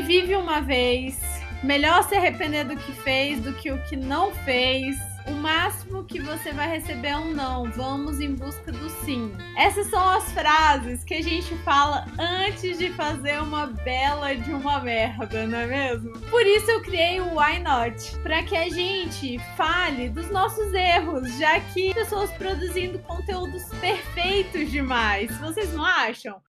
[0.00, 1.20] vive uma vez.
[1.62, 4.96] Melhor se arrepender do que fez do que o que não fez.
[5.26, 7.70] O máximo que você vai receber é um não.
[7.72, 9.30] Vamos em busca do sim.
[9.56, 14.80] Essas são as frases que a gente fala antes de fazer uma bela de uma
[14.80, 16.12] merda, não é mesmo?
[16.30, 21.36] Por isso eu criei o Why Not, para que a gente fale dos nossos erros,
[21.38, 25.36] já que pessoas produzindo conteúdos perfeitos demais.
[25.38, 26.40] Vocês não acham?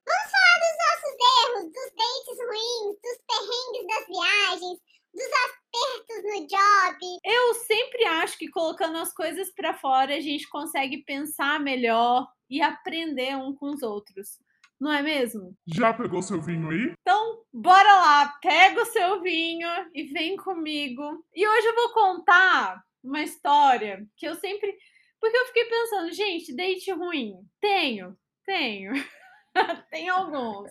[1.49, 4.79] Erros, dos dates ruins, dos perrengues das viagens,
[5.13, 7.19] dos apertos no job.
[7.23, 12.61] Eu sempre acho que colocando as coisas para fora a gente consegue pensar melhor e
[12.61, 14.39] aprender um com os outros.
[14.79, 15.53] Não é mesmo?
[15.67, 16.93] Já pegou seu vinho aí?
[17.01, 21.03] Então, bora lá, pega o seu vinho e vem comigo.
[21.35, 24.73] E hoje eu vou contar uma história que eu sempre.
[25.19, 27.33] Porque eu fiquei pensando, gente, date ruim?
[27.59, 28.93] Tenho, tenho.
[29.89, 30.69] Tem alguns.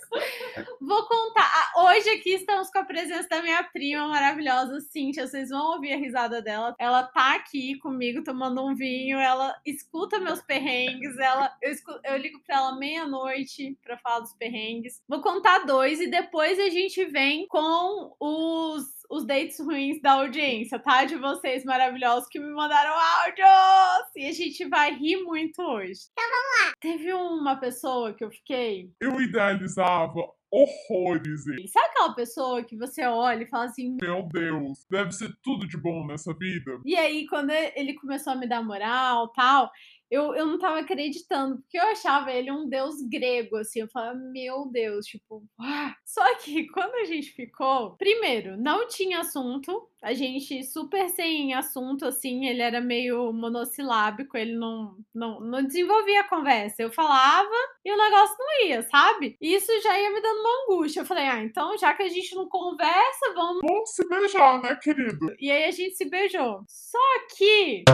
[0.81, 1.51] Vou contar.
[1.55, 5.27] Ah, hoje aqui estamos com a presença da minha prima maravilhosa, Cíntia.
[5.27, 6.75] Vocês vão ouvir a risada dela.
[6.79, 9.19] Ela tá aqui comigo tomando um vinho.
[9.19, 11.19] Ela escuta meus perrengues.
[11.19, 15.03] Ela, eu, escuto, eu ligo pra ela meia-noite pra falar dos perrengues.
[15.09, 20.79] Vou contar dois e depois a gente vem com os os dates ruins da audiência,
[20.79, 21.05] tá?
[21.05, 24.11] De vocês maravilhosos que me mandaram áudios!
[24.17, 26.01] E a gente vai rir muito hoje.
[26.13, 26.73] Então vamos lá!
[26.81, 28.91] Teve uma pessoa que eu fiquei.
[29.01, 30.21] Eu idealizava
[30.51, 31.45] horrores.
[31.71, 35.77] Sabe aquela pessoa que você olha e fala assim: Meu Deus, deve ser tudo de
[35.77, 36.81] bom nessa vida?
[36.85, 39.71] E aí, quando ele começou a me dar moral tal,
[40.11, 43.81] eu, eu não tava acreditando, porque eu achava ele um deus grego, assim.
[43.81, 45.95] Eu falava, meu Deus, tipo, ah.
[46.05, 52.07] Só que quando a gente ficou, primeiro, não tinha assunto, a gente super sem assunto,
[52.07, 56.83] assim, ele era meio monossilábico, ele não, não, não desenvolvia a conversa.
[56.83, 59.37] Eu falava e o negócio não ia, sabe?
[59.41, 61.01] E isso já ia me dando uma angústia.
[61.01, 63.61] Eu falei, ah, então já que a gente não conversa, vamos.
[63.61, 65.35] Vamos se beijar, né, querido?
[65.39, 66.63] E aí a gente se beijou.
[66.67, 66.99] Só
[67.37, 67.85] que.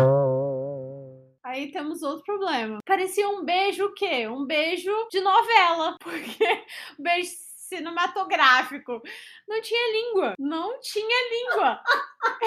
[1.45, 2.79] Aí temos outro problema.
[2.87, 4.27] Parecia um beijo o quê?
[4.27, 5.99] Um beijo de novela.
[6.03, 6.65] Porque
[6.99, 7.33] beijo
[7.69, 9.03] cinematográfico.
[9.47, 10.35] Não tinha língua.
[10.39, 11.83] Não tinha língua.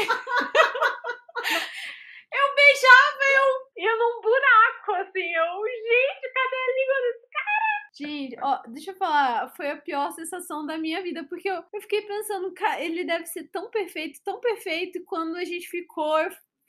[2.34, 5.32] eu beijava eu, eu num buraco, assim.
[5.32, 7.58] Eu, gente, cadê a língua desse cara?
[7.94, 11.82] Gente, ó, deixa eu falar, foi a pior sensação da minha vida, porque eu, eu
[11.82, 16.16] fiquei pensando, cara, ele deve ser tão perfeito, tão perfeito, e quando a gente ficou,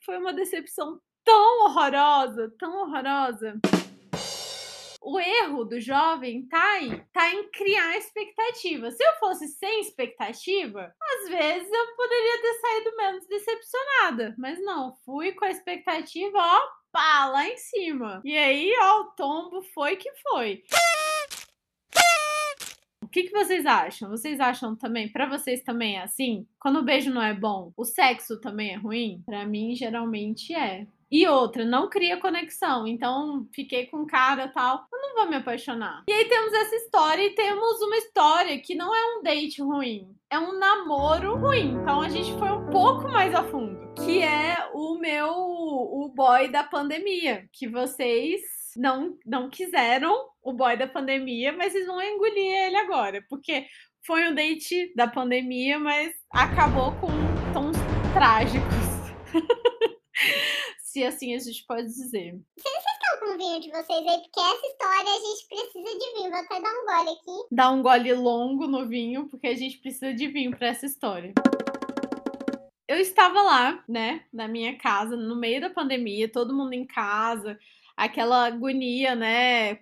[0.04, 3.60] foi uma decepção tão horrorosa, tão horrorosa.
[5.02, 6.78] O erro do jovem tá
[7.12, 8.90] tá em criar expectativa.
[8.90, 14.96] Se eu fosse sem expectativa, às vezes eu poderia ter saído menos decepcionada, mas não,
[15.04, 18.22] fui com a expectativa, ó, pá, lá em cima.
[18.24, 20.64] E aí, ó, o tombo foi que foi.
[23.02, 24.10] O que, que vocês acham?
[24.10, 26.46] Vocês acham também, para vocês também é assim?
[26.58, 29.22] Quando o beijo não é bom, o sexo também é ruim?
[29.26, 30.86] Para mim, geralmente é.
[31.10, 32.86] E outra, não cria conexão.
[32.86, 34.86] Então, fiquei com cara tal.
[34.92, 36.04] Eu não vou me apaixonar.
[36.08, 40.14] E aí temos essa história e temos uma história que não é um date ruim.
[40.30, 41.72] É um namoro ruim.
[41.72, 43.94] Então a gente foi um pouco mais a fundo.
[44.04, 47.48] Que é o meu o boy da pandemia.
[47.52, 48.42] Que vocês
[48.76, 53.24] não, não quiseram o boy da pandemia, mas vocês vão engolir ele agora.
[53.30, 53.66] Porque
[54.06, 57.08] foi um date da pandemia, mas acabou com
[57.54, 57.76] tons
[58.12, 58.88] trágicos.
[60.88, 62.40] se assim a gente pode dizer.
[62.56, 66.14] Vocês estão com o vinho de vocês aí, porque essa história a gente precisa de
[66.14, 66.30] vinho.
[66.30, 67.48] Vou até dar um gole aqui.
[67.52, 71.34] Dá um gole longo no vinho, porque a gente precisa de vinho para essa história.
[72.88, 77.58] Eu estava lá, né, na minha casa, no meio da pandemia, todo mundo em casa,
[77.94, 79.78] aquela agonia, né,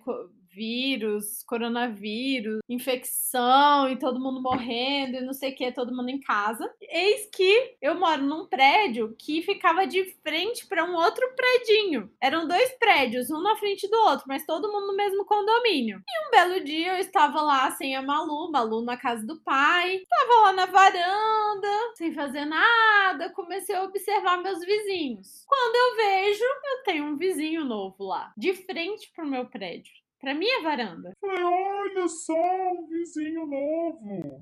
[0.57, 6.19] vírus, coronavírus, infecção e todo mundo morrendo e não sei o que, todo mundo em
[6.19, 6.67] casa.
[6.81, 12.11] Eis que eu moro num prédio que ficava de frente para um outro predinho.
[12.19, 16.01] Eram dois prédios, um na frente do outro, mas todo mundo no mesmo condomínio.
[16.07, 19.97] E um belo dia eu estava lá sem a Malu, Malu na casa do pai,
[19.97, 25.43] estava lá na varanda, sem fazer nada, comecei a observar meus vizinhos.
[25.45, 30.33] Quando eu vejo, eu tenho um vizinho novo lá, de frente pro meu prédio pra
[30.33, 31.13] minha varanda.
[31.19, 34.41] Falei, olha só, um vizinho novo.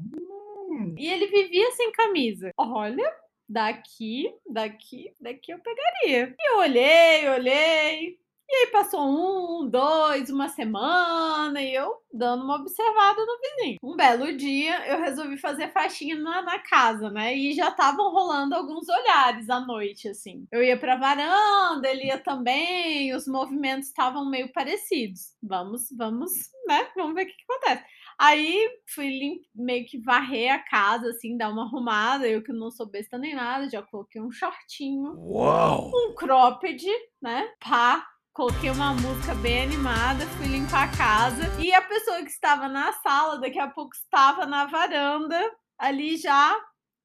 [0.70, 0.96] Hum.
[0.98, 2.52] E ele vivia sem camisa.
[2.58, 3.12] Olha,
[3.48, 6.36] daqui, daqui, daqui eu pegaria.
[6.40, 8.25] E eu olhei, olhei.
[8.48, 13.78] E aí passou um, dois, uma semana e eu dando uma observada no vizinho.
[13.84, 17.36] Um belo dia eu resolvi fazer faxina na, na casa, né?
[17.36, 20.48] E já estavam rolando alguns olhares à noite, assim.
[20.52, 25.36] Eu ia pra varanda, ele ia também, os movimentos estavam meio parecidos.
[25.42, 26.32] Vamos, vamos,
[26.68, 26.88] né?
[26.96, 27.84] Vamos ver o que, que acontece.
[28.18, 32.28] Aí fui meio que varrer a casa, assim, dar uma arrumada.
[32.28, 35.92] Eu que não sou besta nem nada, já coloquei um shortinho, Uau!
[35.94, 36.86] um cropped,
[37.22, 37.50] né?
[37.60, 41.44] Pá, coloquei uma música bem animada, fui limpar a casa.
[41.58, 45.40] E a pessoa que estava na sala, daqui a pouco estava na varanda,
[45.80, 46.54] ali já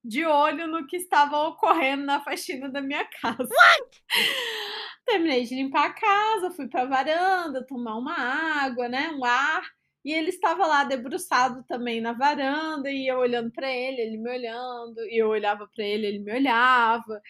[0.03, 3.49] de olho no que estava ocorrendo na faxina da minha casa.
[3.49, 4.03] What?
[5.07, 8.19] Terminei de limpar a casa, fui para a varanda tomar uma
[8.65, 9.11] água, né?
[9.11, 9.63] Um ar.
[10.05, 14.31] E ele estava lá debruçado também na varanda, e eu olhando para ele, ele me
[14.31, 17.23] olhando, e eu olhava para ele, ele me olhava.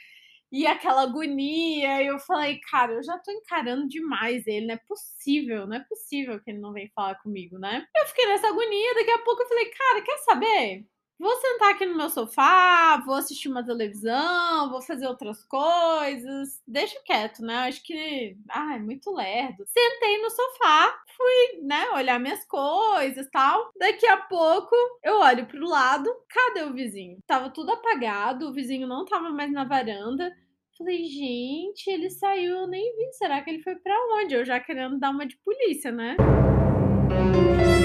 [0.52, 5.67] E aquela agonia, eu falei, cara, eu já tô encarando demais ele, não é possível,
[5.67, 7.87] não é possível que ele não vem falar comigo, né?
[7.97, 10.87] Eu fiquei nessa agonia, daqui a pouco eu falei, cara, quer saber?
[11.20, 16.62] Vou sentar aqui no meu sofá, vou assistir uma televisão, vou fazer outras coisas.
[16.67, 17.56] Deixa quieto, né?
[17.69, 18.38] Acho que.
[18.49, 19.67] Ai, muito lerdo.
[19.67, 23.70] Sentei no sofá, fui, né, olhar minhas coisas tal.
[23.78, 24.75] Daqui a pouco
[25.05, 27.19] eu olho pro lado, cadê o vizinho?
[27.26, 30.34] Tava tudo apagado, o vizinho não tava mais na varanda.
[30.78, 33.12] Falei, gente, ele saiu, eu nem vi.
[33.12, 34.34] Será que ele foi para onde?
[34.34, 36.16] Eu já querendo dar uma de polícia, né?
[36.19, 37.80] Eu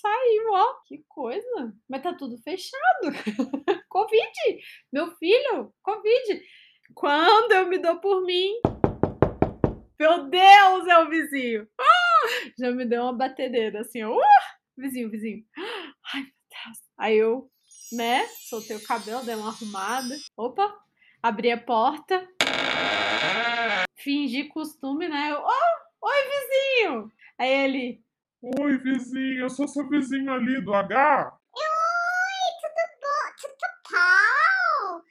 [0.00, 1.74] saiu, ó, que coisa.
[1.88, 3.06] Mas tá tudo fechado.
[3.88, 4.60] Covid,
[4.92, 6.42] meu filho, Covid.
[6.94, 8.60] Quando eu me dou por mim,
[9.98, 11.68] meu Deus, é o vizinho.
[11.78, 12.28] Ah,
[12.58, 14.14] já me deu uma batedeira assim, ó.
[14.14, 14.22] Uh,
[14.76, 15.44] vizinho, vizinho.
[16.14, 16.78] Ai, meu Deus.
[16.96, 17.50] Aí eu,
[17.92, 20.16] né, soltei o cabelo, dei uma arrumada.
[20.36, 20.72] Opa,
[21.22, 22.26] abri a porta.
[23.96, 25.32] Fingi costume, né?
[25.32, 27.12] Eu, oh, oi, vizinho.
[27.36, 28.04] Aí ele,
[28.40, 31.36] Oi, vizinho, eu sou seu vizinho ali do H.
[31.56, 31.62] Oi,
[32.60, 33.32] tudo bom?
[33.40, 33.56] Tudo
[33.90, 34.18] bom?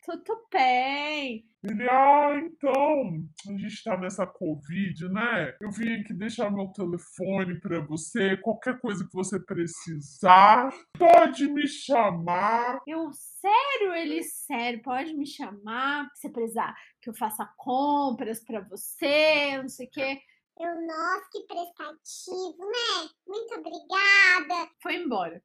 [0.06, 1.46] tudo bem.
[1.62, 5.54] Ele, ah, então, a gente tá nessa Covid, né?
[5.60, 8.38] Eu vim aqui deixar meu telefone pra você.
[8.38, 12.80] Qualquer coisa que você precisar, pode me chamar.
[12.88, 16.10] Eu, sério, ele, sério, pode me chamar.
[16.16, 20.22] Se precisar que eu faça compras pra você, não sei o quê.
[20.60, 23.10] Eu, nossa, que prestativo, né?
[23.28, 24.72] Muito obrigada.
[24.82, 25.44] Foi embora.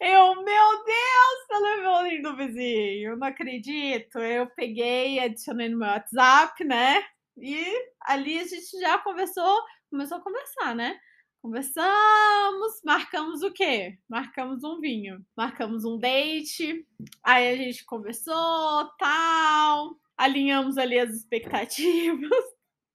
[0.00, 4.18] Eu, meu Deus, telefone do vizinho, não acredito.
[4.20, 7.04] Eu peguei, adicionei no meu WhatsApp, né?
[7.36, 7.66] E
[8.02, 11.00] ali a gente já conversou, começou a conversar, né?
[11.42, 13.98] Conversamos, marcamos o quê?
[14.08, 16.86] Marcamos um vinho, marcamos um date,
[17.24, 22.30] aí a gente conversou, tal, alinhamos ali as expectativas.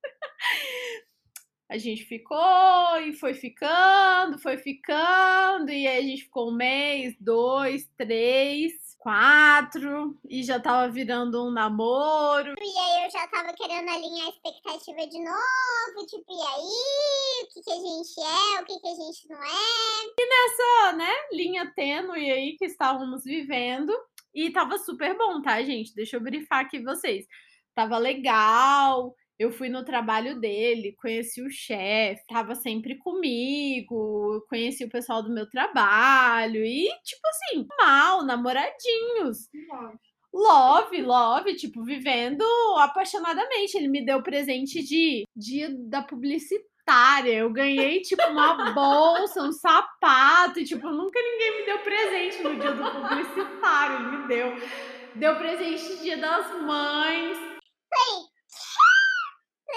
[1.74, 7.16] a gente ficou e foi ficando, foi ficando, e aí a gente ficou um mês,
[7.20, 12.54] dois, três, quatro, e já tava virando um namoro.
[12.62, 17.44] E aí eu já tava querendo alinhar a expectativa de novo, tipo, e aí?
[17.44, 20.14] O que, que a gente é, o que, que a gente não é?
[20.16, 23.92] E nessa, né, linha tênue aí que estávamos vivendo,
[24.32, 25.96] e tava super bom, tá, gente?
[25.96, 27.26] Deixa eu brifar aqui vocês.
[27.74, 34.90] Tava legal, eu fui no trabalho dele, conheci o chefe, tava sempre comigo, conheci o
[34.90, 39.50] pessoal do meu trabalho e, tipo assim, mal, namoradinhos.
[40.34, 42.44] Love, love, tipo, vivendo
[42.80, 43.78] apaixonadamente.
[43.78, 47.34] Ele me deu presente de dia da publicitária.
[47.34, 50.60] Eu ganhei, tipo, uma bolsa, um sapato.
[50.60, 53.96] E, tipo, nunca ninguém me deu presente no dia do publicitário.
[53.96, 54.54] Ele me deu.
[55.16, 57.38] Deu presente de dia das mães.
[57.38, 58.33] Falei,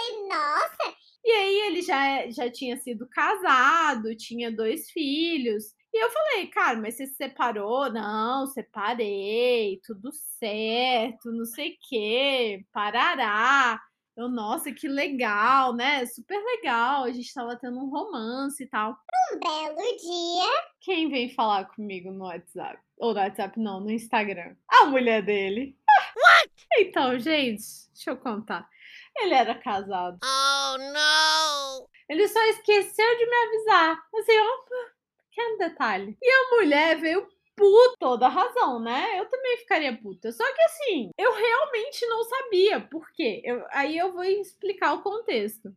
[0.07, 5.75] falei, nossa, E aí ele já, já tinha sido casado, tinha dois filhos.
[5.93, 7.91] E eu falei, cara, mas você se separou?
[7.91, 13.81] Não, separei, tudo certo, não sei o quê, parará.
[14.17, 16.07] Eu, nossa, que legal, né?
[16.07, 17.05] Super legal.
[17.05, 18.97] A gente tava tendo um romance e tal.
[19.33, 20.65] um belo dia.
[20.81, 22.79] Quem vem falar comigo no WhatsApp?
[22.97, 24.57] Ou no WhatsApp, não, no Instagram.
[24.69, 25.77] A mulher dele.
[26.17, 26.67] What?
[26.79, 28.67] Então, gente, deixa eu contar.
[29.19, 30.19] Ele era casado.
[30.23, 31.89] Oh no!
[32.09, 34.03] Ele só esqueceu de me avisar.
[34.15, 34.93] Assim, opa,
[35.29, 36.17] pequeno detalhe.
[36.23, 39.19] E a mulher veio puta, toda razão, né?
[39.19, 40.31] Eu também ficaria puta.
[40.31, 43.43] Só que assim, eu realmente não sabia por quê.
[43.45, 45.75] Eu, aí eu vou explicar o contexto.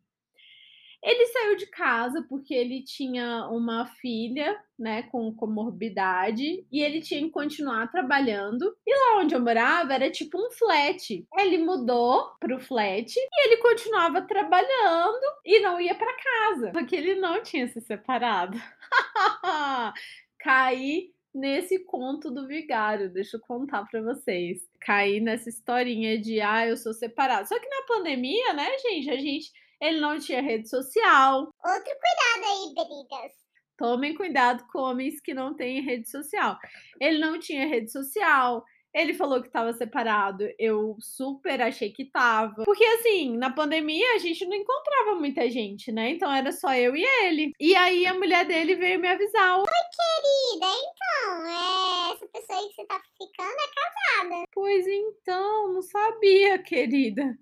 [1.04, 7.22] Ele saiu de casa porque ele tinha uma filha, né, com comorbidade, e ele tinha
[7.22, 8.76] que continuar trabalhando.
[8.86, 11.26] E lá onde eu morava era tipo um flat.
[11.38, 17.16] Ele mudou pro flat e ele continuava trabalhando e não ia para casa, porque ele
[17.16, 18.58] não tinha se separado.
[20.40, 24.68] Caí nesse conto do vigário, deixa eu contar para vocês.
[24.82, 27.48] Caí nessa historinha de ah, eu sou separado.
[27.48, 29.52] Só que na pandemia, né, gente, a gente
[29.82, 31.42] ele não tinha rede social.
[31.42, 33.32] Outro cuidado aí, brigas.
[33.78, 36.58] Tomem cuidado com homens que não têm rede social.
[37.00, 38.64] Ele não tinha rede social.
[38.94, 40.46] Ele falou que estava separado.
[40.58, 42.66] Eu super achei que tava.
[42.66, 46.10] Porque, assim, na pandemia a gente não encontrava muita gente, né?
[46.10, 47.54] Então era só eu e ele.
[47.60, 49.60] E aí a mulher dele veio me avisar.
[49.60, 50.76] Oi, querida.
[50.76, 52.14] Então, é...
[52.14, 54.46] essa pessoa aí que você tá ficando é casada.
[54.52, 57.38] Pois então, não sabia, querida.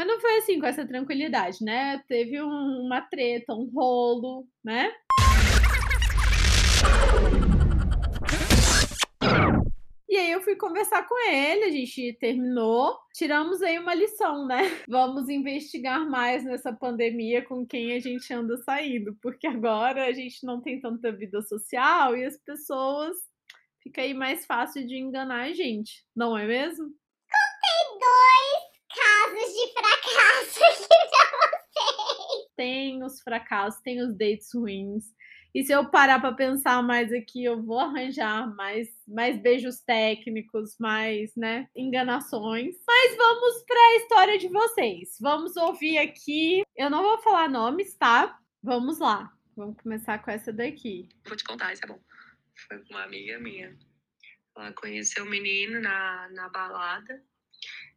[0.00, 2.02] Mas não foi assim com essa tranquilidade, né?
[2.08, 4.90] Teve um, uma treta, um rolo, né?
[10.08, 14.60] E aí eu fui conversar com ele, a gente terminou, tiramos aí uma lição, né?
[14.88, 20.46] Vamos investigar mais nessa pandemia com quem a gente anda saindo, porque agora a gente
[20.46, 23.18] não tem tanta vida social e as pessoas
[23.82, 26.86] fica aí mais fácil de enganar a gente, não é mesmo?
[26.86, 32.46] Contei dois casos de fracasso aqui pra vocês.
[32.56, 35.04] Tem os fracassos, tem os dates ruins.
[35.52, 40.76] E se eu parar para pensar mais aqui, eu vou arranjar mais, mais beijos técnicos,
[40.78, 42.76] mais, né, enganações.
[42.86, 45.16] Mas vamos para a história de vocês.
[45.20, 46.62] Vamos ouvir aqui.
[46.76, 48.38] Eu não vou falar nomes, tá?
[48.62, 49.32] Vamos lá.
[49.56, 51.08] Vamos começar com essa daqui.
[51.26, 51.98] Vou te contar, isso é bom.
[52.68, 53.76] Foi com uma amiga minha.
[54.56, 57.20] Ela conheceu o menino na, na balada.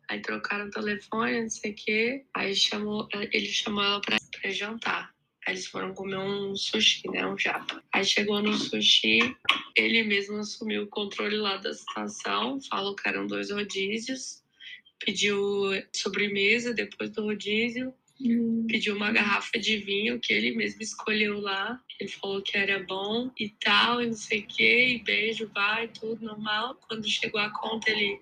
[0.09, 2.25] Aí trocaram o telefone, não sei o quê.
[2.33, 5.13] Aí chamou, ele chamou ela pra, pra jantar.
[5.45, 7.25] Aí eles foram comer um sushi, né?
[7.27, 7.83] Um japa.
[7.91, 9.19] Aí chegou no sushi,
[9.75, 14.41] ele mesmo assumiu o controle lá da situação, falou que eram dois rodízios,
[15.05, 15.37] pediu
[15.93, 18.65] sobremesa depois do rodízio, hum.
[18.69, 21.77] pediu uma garrafa de vinho que ele mesmo escolheu lá.
[21.99, 25.89] Ele falou que era bom e tal, e não sei o quê, e beijo, vai,
[25.89, 26.75] tudo normal.
[26.87, 28.19] Quando chegou a conta, ele.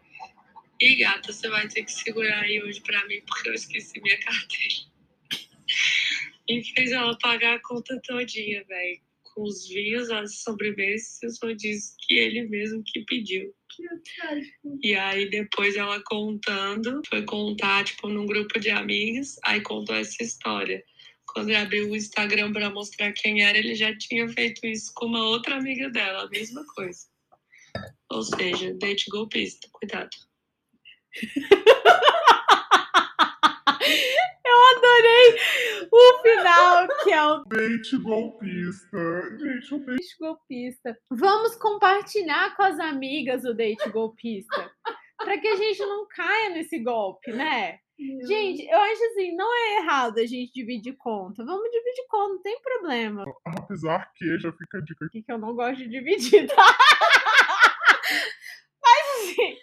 [0.81, 4.19] E gata, você vai ter que segurar aí hoje pra mim porque eu esqueci minha
[4.19, 4.91] carteira.
[6.49, 8.99] E fez ela pagar a conta todinha, velho.
[9.23, 13.55] Com os vinhos, as sobremesas e os rodízios que ele mesmo que pediu.
[14.83, 20.21] E aí depois ela contando, foi contar, tipo, num grupo de amigas, aí contou essa
[20.21, 20.83] história.
[21.25, 25.05] Quando ele abriu o Instagram para mostrar quem era, ele já tinha feito isso com
[25.05, 27.07] uma outra amiga dela, a mesma coisa.
[28.09, 30.09] Ou seja, date golpista, cuidado.
[34.45, 35.37] Eu adorei
[35.91, 39.37] o final, que é o Date golpista.
[39.37, 40.97] Gente, o date golpista.
[41.09, 44.71] Vamos compartilhar com as amigas o date golpista.
[45.17, 47.79] Para que a gente não caia nesse golpe, né?
[48.27, 51.45] Gente, eu acho assim, não é errado a gente dividir conta.
[51.45, 53.25] Vamos dividir conta, não tem problema.
[53.45, 56.77] Apesar que já fica a dica Que, que eu não gosto de dividir, tá?
[59.21, 59.57] Assim,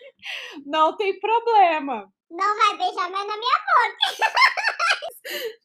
[0.67, 2.13] não tem problema.
[2.31, 4.33] Não vai beijar mais na minha boca.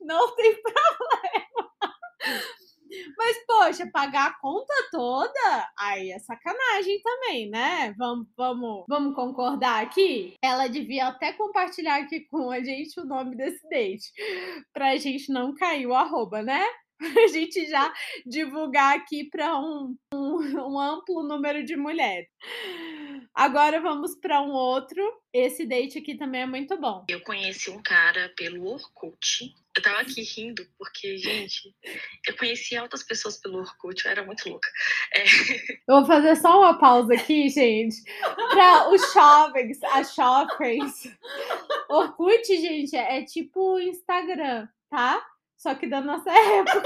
[0.02, 1.72] Não tem problema.
[3.18, 7.94] Mas, poxa, pagar a conta toda, aí é sacanagem também, né?
[7.98, 10.36] Vamos, vamos, vamos concordar aqui?
[10.44, 14.12] Ela devia até compartilhar aqui com a gente o nome desse date,
[14.74, 16.64] pra gente não cair o arroba, né?
[16.96, 17.92] Pra gente já
[18.26, 22.30] divulgar aqui para um, um, um amplo número de mulheres.
[23.34, 25.02] Agora vamos para um outro.
[25.34, 27.04] Esse date aqui também é muito bom.
[27.10, 29.52] Eu conheci um cara pelo Orkut.
[29.76, 31.76] Eu tava aqui rindo, porque, gente,
[32.28, 34.70] eu conheci altas pessoas pelo Orkut, eu era muito louca.
[35.16, 35.24] É...
[35.88, 38.04] Eu vou fazer só uma pausa aqui, gente,
[38.52, 41.18] para os jovens, as jovens.
[41.90, 45.26] Orkut, gente, é tipo Instagram, tá?
[45.58, 46.84] Só que da nossa época.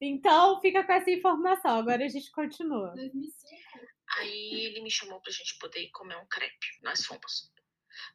[0.00, 1.78] Então, fica com essa informação.
[1.78, 2.88] Agora a gente continua.
[2.96, 3.61] 2005.
[4.14, 6.66] Aí ele me chamou pra gente poder comer um crepe.
[6.82, 7.50] Nós fomos.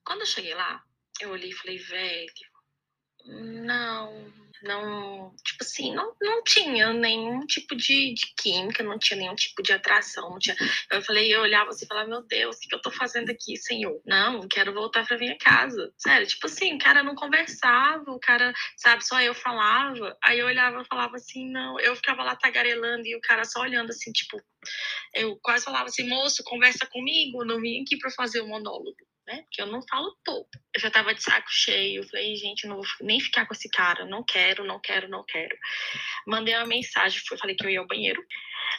[0.03, 0.83] Quando eu cheguei lá,
[1.19, 2.33] eu olhei e falei, velho,
[3.27, 9.35] não, não, tipo assim, não, não tinha nenhum tipo de, de química, não tinha nenhum
[9.35, 10.55] tipo de atração, não tinha.
[10.91, 13.55] Eu falei, eu olhava assim e falava, meu Deus, o que, eu tô fazendo aqui,
[13.57, 14.01] Senhor?
[14.05, 15.93] Não, quero voltar pra minha casa.
[15.97, 20.17] Sério, tipo assim, o cara não conversava, o cara, sabe, só eu falava.
[20.23, 23.61] Aí eu olhava e falava assim, não, eu ficava lá tagarelando e o cara só
[23.61, 24.41] olhando assim, tipo,
[25.13, 28.95] eu quase falava assim, moço, conversa comigo, não vim aqui pra fazer um monólogo.
[29.27, 29.41] Né?
[29.43, 30.47] Porque eu não falo todo.
[30.73, 32.01] Eu já tava de saco cheio.
[32.01, 34.05] Eu falei, gente, eu não vou nem ficar com esse cara.
[34.05, 35.55] Não quero, não quero, não quero.
[36.25, 38.23] Mandei uma mensagem, falei que eu ia ao banheiro.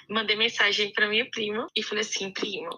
[0.08, 2.70] Mandei mensagem pra minha prima e falei assim, prima,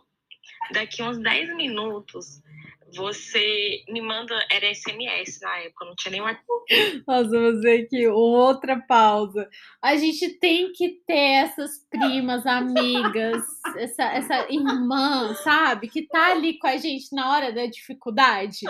[0.73, 2.41] daqui uns 10 minutos
[2.97, 6.39] você me manda, era SMS na época, não tinha nenhuma.
[7.07, 9.49] Nossa, você aqui, outra pausa.
[9.83, 13.45] A gente tem que ter essas primas, amigas,
[13.77, 15.89] essa, essa irmã, sabe?
[15.89, 18.61] Que tá ali com a gente na hora da dificuldade,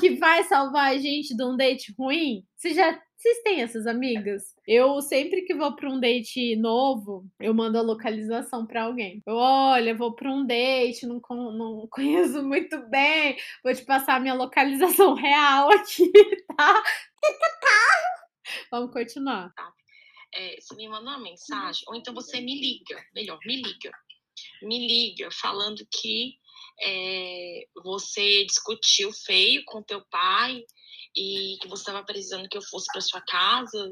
[0.00, 2.44] que vai salvar a gente de um date ruim.
[2.56, 4.54] Você já vocês têm essas amigas?
[4.66, 9.22] Eu sempre que vou para um date novo, eu mando a localização para alguém.
[9.26, 14.20] Eu, olha, vou para um date, não, não conheço muito bem, vou te passar a
[14.20, 16.12] minha localização real aqui,
[16.56, 16.82] tá?
[18.70, 19.50] Vamos continuar.
[19.54, 19.72] Tá.
[20.34, 23.90] É, você me manda uma mensagem, ou então você me liga, melhor, me liga.
[24.62, 26.34] Me liga falando que
[26.82, 30.62] é, você discutiu feio com teu pai
[31.16, 33.88] e que você estava precisando que eu fosse para sua casa,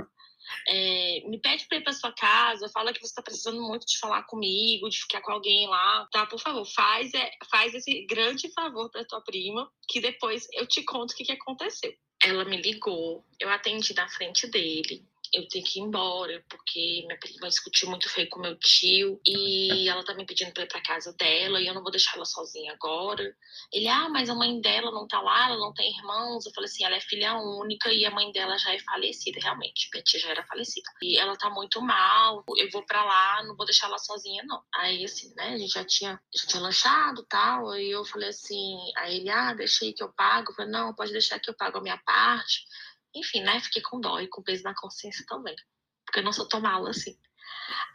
[0.68, 3.98] é, me pede para ir para sua casa, fala que você está precisando muito de
[3.98, 6.26] falar comigo, de ficar com alguém lá, tá?
[6.26, 10.84] Por favor, faz, é, faz esse grande favor para tua prima, que depois eu te
[10.84, 11.92] conto o que, que aconteceu.
[12.22, 17.18] Ela me ligou, eu atendi na frente dele eu tenho que ir embora, porque minha
[17.18, 20.80] prima discutiu muito feio com meu tio e ela tá me pedindo pra ir pra
[20.80, 23.34] casa dela e eu não vou deixar ela sozinha agora.
[23.72, 26.46] Ele, ah, mas a mãe dela não tá lá, ela não tem irmãos.
[26.46, 29.88] Eu falei assim, ela é filha única e a mãe dela já é falecida, realmente.
[29.92, 30.88] Minha tia já era falecida.
[31.02, 34.62] E ela tá muito mal, eu vou pra lá, não vou deixar ela sozinha, não.
[34.74, 38.28] Aí, assim, né, a gente já tinha, já tinha lanchado e tal, aí eu falei
[38.28, 40.50] assim, aí ele, ah, deixei que eu pago.
[40.50, 42.64] Eu falei, não, pode deixar que eu pago a minha parte.
[43.14, 43.60] Enfim, né?
[43.60, 45.54] Fiquei com dó e com peso na consciência também.
[46.04, 47.16] Porque eu não sou tão mala assim.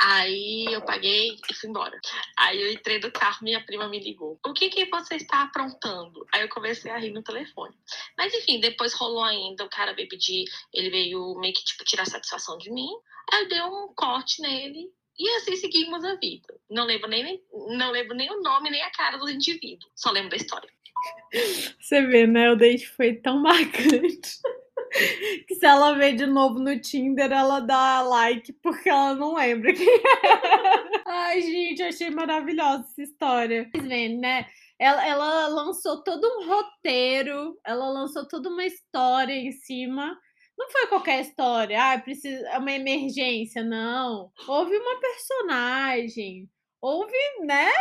[0.02, 2.00] Aí eu paguei e fui embora.
[2.38, 4.40] Aí eu entrei do carro, minha prima me ligou.
[4.46, 6.26] O que que você está aprontando?
[6.34, 7.76] Aí eu comecei a rir no telefone.
[8.18, 12.06] Mas enfim, depois rolou ainda, o cara veio pedir, ele veio meio que tipo tirar
[12.06, 12.90] satisfação de mim.
[13.32, 16.48] Aí eu dei um corte nele e assim seguimos a vida.
[16.70, 19.90] Não lembro nem, não lembro nem o nome nem a cara do indivíduo.
[19.96, 20.70] Só lembro da história.
[21.80, 22.52] Você vê, né?
[22.52, 24.40] O date foi tão marcante.
[25.48, 29.74] que se ela vê de novo no Tinder, ela dá like porque ela não lembra
[29.74, 31.02] quem é.
[31.06, 33.70] Ai, gente, achei maravilhosa essa história.
[33.72, 34.46] Vocês veem, né?
[34.78, 40.18] Ela, ela lançou todo um roteiro, ela lançou toda uma história em cima.
[40.58, 44.30] Não foi qualquer história, ah, precisa, é uma emergência, não.
[44.48, 46.50] Houve uma personagem,
[46.82, 47.16] houve,
[47.46, 47.72] né?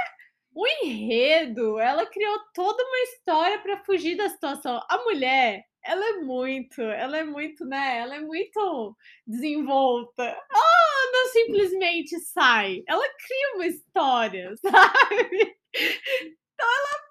[0.59, 1.79] um enredo.
[1.79, 4.81] Ela criou toda uma história para fugir da situação.
[4.89, 7.99] A mulher, ela é muito, ela é muito, né?
[7.99, 10.23] Ela é muito desenvolta.
[10.23, 15.57] Ela não simplesmente sai, ela cria uma história, sabe?
[15.73, 17.09] Então ela.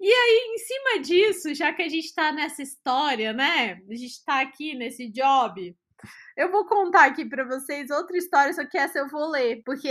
[0.00, 3.80] E aí, em cima disso, já que a gente tá nessa história, né?
[3.90, 5.76] A gente tá aqui nesse job.
[6.36, 9.90] Eu vou contar aqui para vocês outra história, só que essa eu vou ler, porque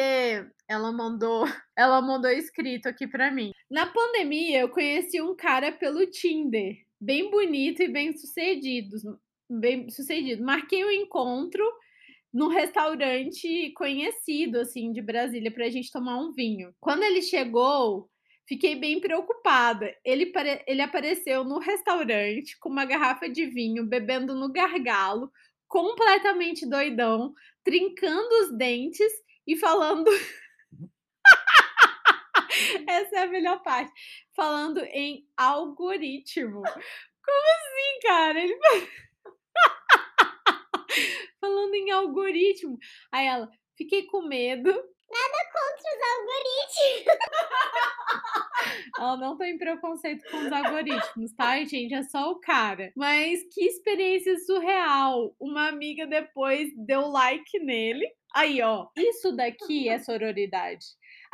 [0.67, 3.51] ela mandou, ela mandou escrito aqui para mim.
[3.69, 8.97] Na pandemia, eu conheci um cara pelo Tinder bem bonito e bem sucedido.
[9.49, 10.43] Bem sucedido.
[10.43, 11.63] Marquei o um encontro
[12.33, 16.73] num restaurante conhecido assim de Brasília para a gente tomar um vinho.
[16.79, 18.09] Quando ele chegou,
[18.47, 19.93] fiquei bem preocupada.
[20.03, 20.31] Ele,
[20.67, 25.31] ele apareceu no restaurante com uma garrafa de vinho, bebendo no gargalo,
[25.67, 27.33] completamente doidão,
[27.63, 29.11] trincando os dentes
[29.45, 30.09] e falando.
[32.87, 33.91] Essa é a melhor parte
[34.35, 36.63] falando em algoritmo.
[37.25, 38.39] Como assim, cara?
[38.39, 38.57] Ele
[41.41, 42.77] falando em algoritmo.
[43.11, 44.71] Aí ela, fiquei com medo.
[45.09, 47.17] Nada contra os algoritmos.
[48.97, 51.93] Ela não tem preconceito com os algoritmos, tá, gente?
[51.93, 52.91] É só o cara.
[52.95, 55.33] Mas que experiência surreal.
[55.39, 58.05] Uma amiga depois deu like nele.
[58.35, 60.85] Aí, ó, isso daqui é sororidade.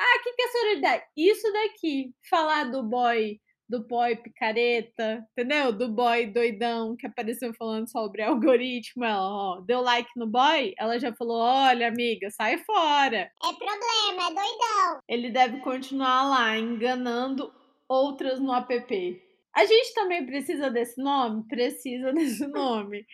[0.03, 1.03] Ah, o que, que é sororidade?
[1.15, 2.13] Isso daqui.
[2.29, 3.39] Falar do boy,
[3.69, 5.71] do boy picareta, entendeu?
[5.71, 9.05] Do boy doidão que apareceu falando sobre algoritmo.
[9.05, 13.31] Ela, ó, deu like no boy, ela já falou: olha, amiga, sai fora.
[13.43, 14.99] É problema, é doidão.
[15.07, 17.53] Ele deve continuar lá, enganando
[17.87, 19.23] outras no app.
[19.55, 21.47] A gente também precisa desse nome?
[21.47, 23.05] Precisa desse nome.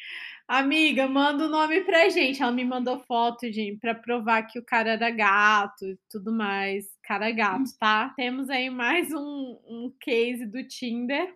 [0.49, 2.41] Amiga, manda o nome pra gente.
[2.41, 6.87] Ela me mandou foto, gente, pra provar que o cara era gato e tudo mais.
[7.03, 8.11] Cara gato, tá?
[8.15, 11.35] Temos aí mais um, um case do Tinder.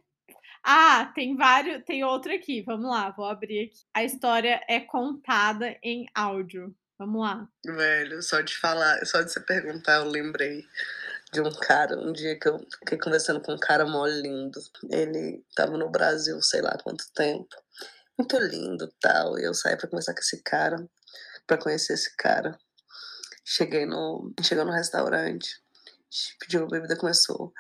[0.63, 1.84] Ah, tem vários.
[1.84, 2.63] Tem outro aqui.
[2.63, 3.84] Vamos lá, vou abrir aqui.
[3.93, 6.76] A história é contada em áudio.
[6.97, 7.47] Vamos lá.
[7.63, 10.65] Velho, só de falar, só de você perguntar, eu lembrei
[11.32, 14.60] de um cara, um dia que eu fiquei conversando com um cara mó lindo.
[14.89, 17.56] Ele tava no Brasil, sei lá quanto tempo.
[18.17, 19.38] Muito lindo tal.
[19.39, 20.78] E eu saí pra conversar com esse cara,
[21.47, 22.58] pra conhecer esse cara.
[23.45, 25.49] Cheguei no, cheguei no restaurante,
[26.39, 27.54] pediu uma bebida, começou.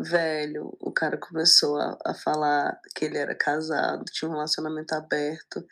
[0.00, 5.64] Velho, o cara começou a, a falar que ele era casado, tinha um relacionamento aberto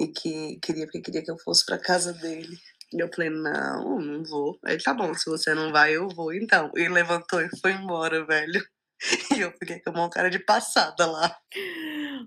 [0.00, 2.56] e que queria, porque queria que eu fosse pra casa dele.
[2.92, 4.58] E eu falei, não, não vou.
[4.64, 6.70] Aí tá bom, se você não vai, eu vou então.
[6.74, 8.64] E levantou e foi embora, velho.
[9.38, 11.36] E eu fiquei com uma cara de passada lá.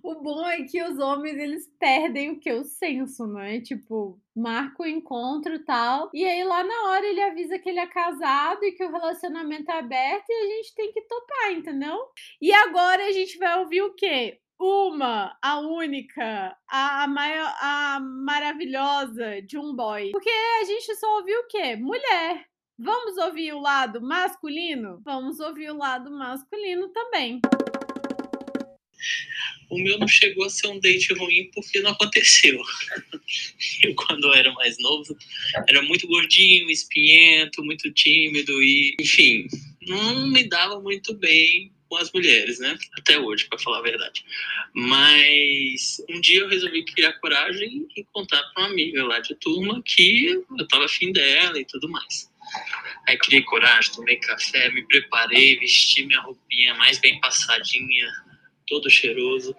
[0.03, 2.51] O bom é que os homens, eles perdem o que?
[2.51, 3.60] O senso, né?
[3.60, 6.10] Tipo, marca o encontro e tal.
[6.13, 9.69] E aí, lá na hora, ele avisa que ele é casado e que o relacionamento
[9.69, 11.97] é aberto e a gente tem que topar, entendeu?
[12.41, 14.39] E agora a gente vai ouvir o quê?
[14.63, 20.12] uma, a única, a, maior, a maravilhosa de um boy.
[20.12, 21.75] Porque a gente só ouviu o quê?
[21.75, 22.45] Mulher.
[22.84, 25.00] Vamos ouvir o lado masculino?
[25.06, 27.39] Vamos ouvir o lado masculino também.
[29.70, 32.60] O meu não chegou a ser um date ruim porque não aconteceu.
[33.84, 35.15] Eu, quando era mais novo,
[35.70, 39.46] era muito gordinho, espinhento, muito tímido e, enfim,
[39.88, 42.76] não me dava muito bem com as mulheres, né?
[42.98, 44.26] Até hoje, para falar a verdade.
[44.74, 49.84] Mas um dia eu resolvi criar coragem e contar para uma amiga lá de turma
[49.84, 52.31] que eu tava afim dela e tudo mais.
[53.07, 58.07] Aí criei coragem, tomei café, me preparei, vesti minha roupinha mais bem passadinha,
[58.67, 59.55] todo cheiroso.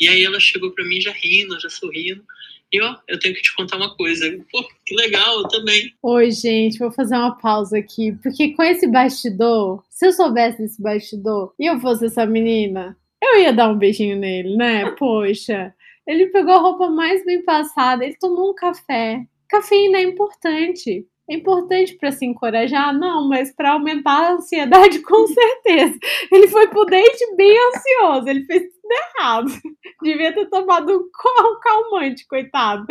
[0.00, 2.24] E aí ela chegou para mim já rindo, já sorrindo.
[2.72, 4.26] E ó, eu tenho que te contar uma coisa.
[4.50, 5.94] Pô, que legal, eu também.
[6.02, 8.12] Oi, gente, vou fazer uma pausa aqui.
[8.22, 13.40] Porque com esse bastidor, se eu soubesse desse bastidor e eu fosse essa menina, eu
[13.40, 14.90] ia dar um beijinho nele, né?
[14.98, 15.72] Poxa.
[16.06, 19.24] Ele pegou a roupa mais bem passada, ele tomou um café.
[19.48, 21.06] Cafeína é importante.
[21.28, 22.96] É importante para se encorajar?
[22.96, 25.98] Não, mas para aumentar a ansiedade, com certeza.
[26.30, 29.50] Ele foi pro date bem ansioso, ele fez tudo errado.
[30.02, 32.86] Devia ter tomado um calmante, coitado.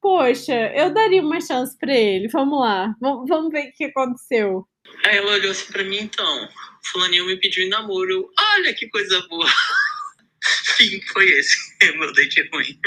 [0.00, 2.28] Poxa, eu daria uma chance para ele.
[2.28, 4.66] Vamos lá, vamos ver o que aconteceu.
[5.04, 6.48] Aí ela olhou assim pra mim, então,
[6.90, 8.10] fulaninho me pediu em namoro.
[8.10, 9.46] Eu, Olha que coisa boa.
[10.76, 11.56] Fim, foi esse.
[11.96, 12.78] Meu date ruim.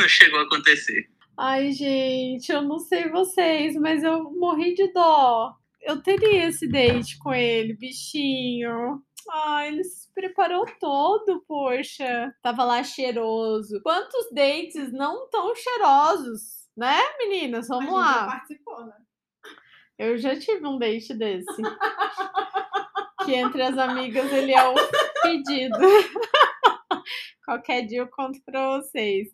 [0.00, 1.08] Não chegou a acontecer.
[1.36, 5.54] Ai, gente, eu não sei vocês, mas eu morri de dó.
[5.82, 9.02] Eu teria esse date com ele, bichinho.
[9.30, 12.32] Ai, ele se preparou todo, poxa.
[12.40, 13.82] Tava lá cheiroso.
[13.82, 17.66] Quantos dates não tão cheirosos, né, meninas?
[17.68, 18.26] Vamos gente já lá.
[18.26, 18.96] participou, né?
[19.98, 21.62] Eu já tive um date desse.
[23.24, 24.74] que entre as amigas ele é o
[25.22, 25.78] pedido.
[27.44, 29.28] Qualquer dia eu conto pra vocês.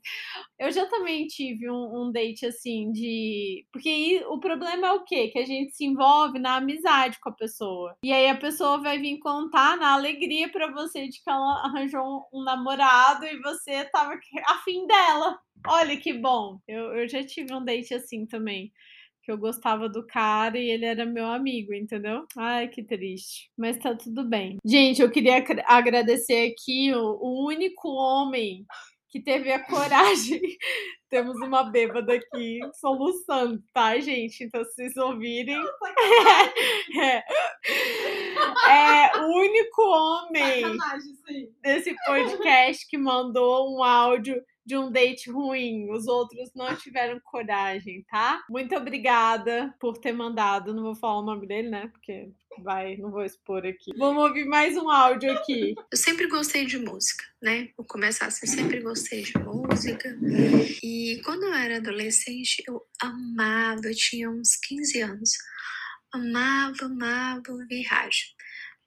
[0.59, 3.64] Eu já também tive um, um date assim de.
[3.72, 5.29] Porque aí o problema é o quê?
[5.29, 7.94] Que a gente se envolve na amizade com a pessoa.
[8.03, 12.03] E aí a pessoa vai vir contar na alegria pra você de que ela arranjou
[12.03, 15.38] um, um namorado e você tava afim dela.
[15.68, 16.59] Olha que bom.
[16.66, 18.72] Eu, eu já tive um date assim também
[19.31, 22.27] que eu gostava do cara e ele era meu amigo, entendeu?
[22.37, 23.49] Ai, que triste.
[23.57, 24.57] Mas tá tudo bem.
[24.64, 28.66] Gente, eu queria agradecer aqui o, o único homem
[29.09, 30.40] que teve a coragem.
[31.09, 34.43] Temos uma bêbada aqui soluçando, tá, gente?
[34.45, 35.61] Então, se vocês ouvirem.
[37.01, 37.23] é,
[38.69, 40.77] é o único homem
[41.62, 45.90] desse podcast que mandou um áudio de um date ruim.
[45.90, 48.40] Os outros não tiveram coragem, tá?
[48.48, 50.72] Muito obrigada por ter mandado.
[50.72, 51.88] Não vou falar o nome dele, né?
[51.88, 52.30] Porque
[52.62, 53.90] vai, não vou expor aqui.
[53.98, 55.74] Vamos ouvir mais um áudio aqui.
[55.90, 57.70] Eu sempre gostei de música, né?
[57.76, 60.16] Vou começar assim, sempre gostei de música.
[60.85, 65.30] E quando eu era adolescente, eu amava, eu tinha uns 15 anos.
[66.12, 68.26] Amava, amava ouvir rádio.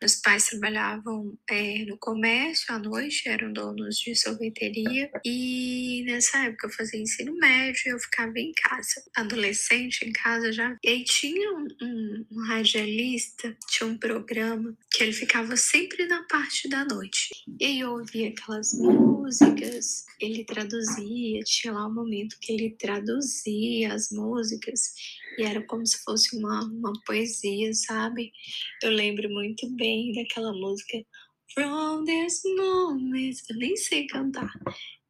[0.04, 5.10] Meus pais trabalhavam eh, no comércio à noite, eram donos de sorveteria.
[5.24, 9.02] E nessa época eu fazia ensino médio e eu ficava em casa.
[9.16, 10.78] Adolescente em casa já.
[10.84, 16.22] E aí tinha um, um, um radialista, tinha um programa que ele ficava sempre na
[16.24, 17.30] parte da noite.
[17.62, 24.12] E eu ouvia aquelas músicas, ele traduzia, tinha lá um momento que ele traduzia as
[24.12, 24.82] músicas.
[25.38, 28.32] E era como se fosse uma, uma poesia, sabe?
[28.84, 30.98] Eu lembro muito bem daquela música
[31.54, 33.36] From this moment.
[33.50, 34.50] Eu nem sei cantar.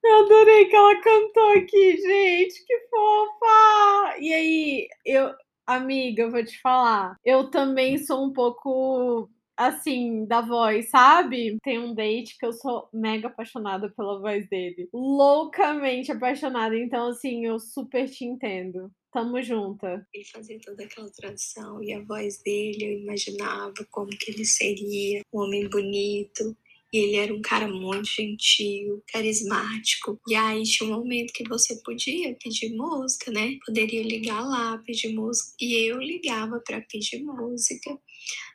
[0.03, 2.65] Eu adorei que ela cantou aqui, gente.
[2.65, 4.17] Que fofa!
[4.19, 5.33] E aí, eu,
[5.65, 7.17] amiga, eu vou te falar.
[7.23, 11.57] Eu também sou um pouco assim, da voz, sabe?
[11.63, 14.89] Tem um date que eu sou mega apaixonada pela voz dele.
[14.93, 16.77] Loucamente apaixonada.
[16.77, 18.91] Então, assim, eu super te entendo.
[19.13, 20.05] Tamo junta.
[20.13, 25.21] Ele fazia toda aquela tradução e a voz dele, eu imaginava como que ele seria,
[25.31, 26.57] um homem bonito.
[26.91, 30.19] E ele era um cara muito gentil, carismático.
[30.27, 33.57] E aí tinha um momento que você podia pedir música, né?
[33.65, 35.55] Poderia ligar lá, pedir música.
[35.59, 37.97] E eu ligava para pedir música.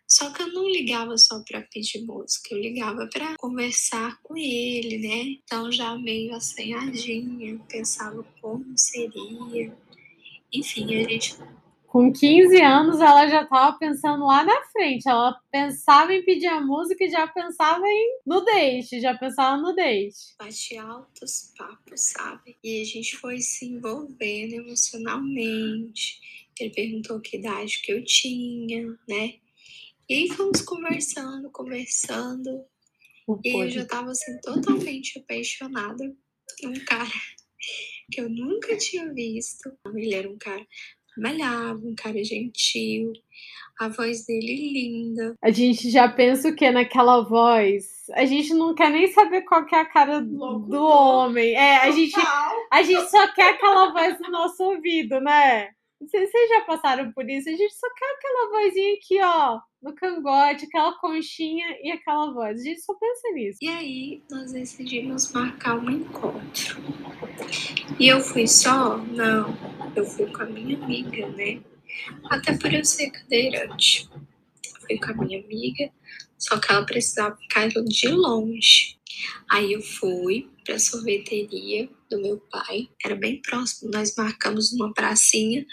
[0.06, 4.96] Só que eu não ligava só para pedir música, eu ligava para conversar com ele,
[4.98, 5.38] né?
[5.42, 9.76] Então já meio assanhadinha, pensava como seria.
[10.52, 11.36] Enfim, a gente
[11.86, 15.08] Com 15 anos, ela já tava pensando lá na frente.
[15.08, 19.74] Ela pensava em pedir a música e já pensava em no date, já pensava no
[19.74, 20.16] date.
[20.38, 22.56] bate altos papos, sabe?
[22.62, 26.20] E a gente foi se envolvendo emocionalmente.
[26.58, 29.34] Ele perguntou que idade que eu tinha, né?
[30.08, 32.64] E aí fomos conversando, conversando.
[33.44, 36.04] E eu já tava assim, totalmente apaixonada.
[36.64, 37.10] Um cara
[38.10, 39.70] que eu nunca tinha visto.
[39.94, 40.64] Ele era um cara
[41.18, 43.12] malhava, um cara gentil,
[43.78, 45.34] a voz dele linda.
[45.42, 47.84] A gente já pensa o que naquela voz?
[48.12, 50.80] A gente não quer nem saber qual que é a cara do Locutor.
[50.80, 51.54] homem.
[51.54, 52.14] É, a gente,
[52.70, 55.70] a gente só quer aquela voz no nosso ouvido, né?
[56.00, 57.48] Vocês já passaram por isso?
[57.48, 62.60] A gente só quer aquela vozinha aqui, ó, no cangote, aquela conchinha e aquela voz.
[62.60, 63.58] A gente só pensa nisso.
[63.60, 66.80] E aí nós decidimos marcar um encontro.
[67.98, 68.98] E eu fui só?
[68.98, 69.56] Não,
[69.94, 71.60] eu fui com a minha amiga, né?
[72.30, 74.08] Até por eu ser cadeirante.
[74.86, 75.90] Fui com a minha amiga,
[76.38, 78.98] só que ela precisava ficar de longe.
[79.50, 83.90] Aí eu fui para sorveteria do meu pai, era bem próximo.
[83.90, 85.66] Nós marcamos uma pracinha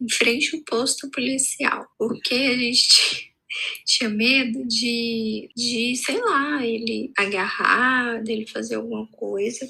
[0.00, 3.32] em frente ao posto policial, porque a gente
[3.86, 9.68] tinha medo de, de, sei lá, ele agarrar, dele fazer alguma coisa.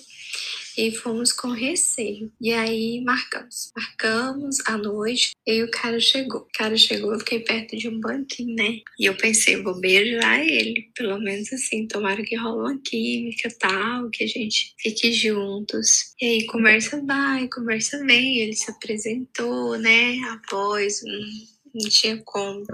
[0.80, 2.32] E fomos com receio.
[2.40, 3.70] E aí marcamos.
[3.76, 5.32] Marcamos à noite.
[5.46, 6.40] E o cara chegou.
[6.40, 8.78] O cara chegou, eu fiquei perto de um banquinho, né?
[8.98, 10.90] E eu pensei, vou beijar ele.
[10.96, 16.14] Pelo menos assim, tomara que rola uma química tal, que a gente fique juntos.
[16.18, 18.38] E aí conversa vai, conversa vem.
[18.38, 20.18] Ele se apresentou, né?
[20.30, 22.64] A voz, hum, não tinha como.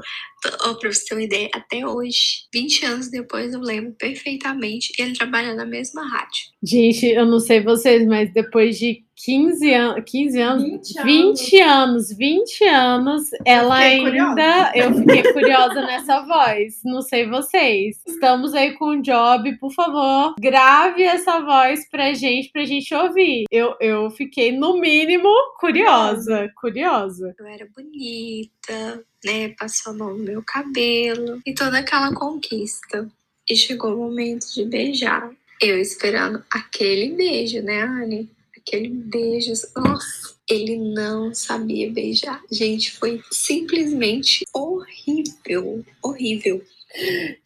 [0.62, 4.92] Ó, pra você ter uma ideia, até hoje, 20 anos depois, eu lembro perfeitamente.
[4.98, 6.44] Ele trabalha na mesma rádio.
[6.62, 12.16] Gente, eu não sei vocês, mas depois de 15, an 15 anos, 20 20 anos,
[12.16, 14.10] 20 anos, ela fiquei ainda.
[14.10, 14.72] curiosa.
[14.74, 16.80] Eu fiquei curiosa nessa voz.
[16.84, 17.96] Não sei vocês.
[18.06, 23.44] Estamos aí com o job, por favor, grave essa voz pra gente, pra gente ouvir.
[23.50, 26.50] Eu, eu fiquei, no mínimo, curiosa.
[26.60, 27.34] Curiosa.
[27.38, 29.48] Eu era bonita, né?
[29.58, 33.10] Passou a mão no meu cabelo e toda aquela conquista.
[33.48, 35.30] E chegou o momento de beijar.
[35.60, 38.30] Eu esperando aquele beijo, né, Anne?
[38.56, 39.52] Aquele beijo.
[39.76, 42.40] Nossa, ele não sabia beijar.
[42.50, 45.84] Gente, foi simplesmente horrível.
[46.02, 46.62] Horrível.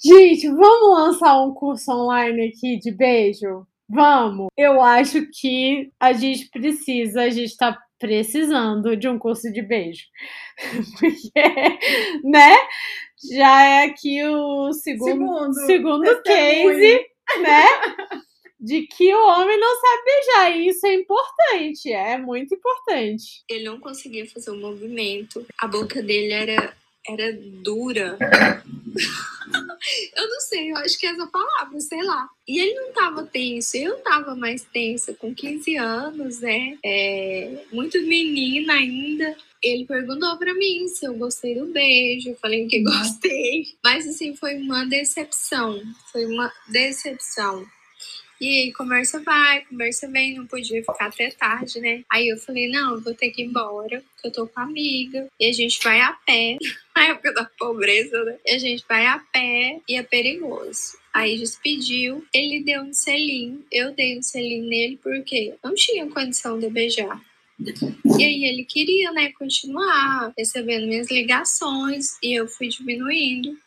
[0.03, 3.67] Gente, vamos lançar um curso online aqui de beijo?
[3.89, 4.49] Vamos!
[4.57, 10.07] Eu acho que a gente precisa, a gente tá precisando de um curso de beijo.
[10.99, 11.79] Porque,
[12.25, 12.57] né?
[13.31, 16.79] Já é aqui o segundo, Segundo segundo testemunho.
[16.81, 17.07] case,
[17.43, 17.67] né?
[18.59, 20.57] De que o homem não sabe beijar.
[20.57, 23.45] E isso é importante, é muito importante.
[23.49, 25.47] Ele não conseguia fazer o movimento.
[25.59, 26.75] A boca dele era,
[27.07, 27.33] era
[27.63, 28.19] dura.
[30.17, 32.29] eu não sei, eu acho que é essa palavra, sei lá.
[32.47, 36.79] E ele não tava tenso, eu tava mais tensa, com 15 anos, né?
[36.85, 39.37] É, muito menina ainda.
[39.63, 43.67] Ele perguntou pra mim se eu gostei do beijo, eu falei que gostei.
[43.85, 45.81] Mas assim, foi uma decepção.
[46.11, 47.67] Foi uma decepção.
[48.41, 52.03] E aí, conversa vai, conversa vem, não podia ficar até tarde, né?
[52.11, 55.29] Aí eu falei, não, vou ter que ir embora, que eu tô com a amiga.
[55.39, 56.57] E a gente vai a pé,
[56.97, 58.37] na época da pobreza, né?
[58.47, 60.99] E a gente vai a pé e é perigoso.
[61.13, 66.59] Aí despediu, ele deu um selinho, eu dei um selinho nele, porque não tinha condição
[66.59, 67.21] de beijar.
[68.19, 73.59] E aí ele queria, né, continuar recebendo minhas ligações e eu fui diminuindo.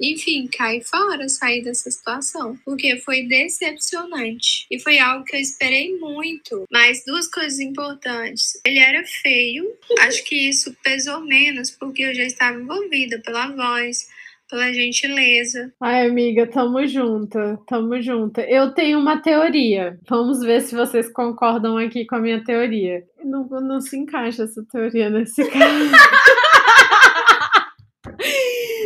[0.00, 4.66] Enfim, caí fora, saí dessa situação, porque foi decepcionante.
[4.70, 6.64] E foi algo que eu esperei muito.
[6.70, 8.60] Mas duas coisas importantes.
[8.64, 9.64] Ele era feio,
[10.00, 14.06] acho que isso pesou menos, porque eu já estava envolvida pela voz,
[14.48, 15.72] pela gentileza.
[15.80, 18.42] Ai, amiga, tamo junta, tamo junta.
[18.42, 19.98] Eu tenho uma teoria.
[20.08, 23.04] Vamos ver se vocês concordam aqui com a minha teoria.
[23.22, 25.90] Não, não se encaixa essa teoria nesse caso.